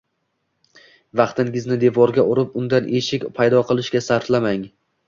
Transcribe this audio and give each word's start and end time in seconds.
Vaqtingizni 1.21 1.77
devorga 1.85 2.27
urib, 2.33 2.59
undan 2.63 2.91
eshik 3.03 3.31
paydo 3.39 3.65
qilishga 3.71 4.07
sarflamang 4.11 4.71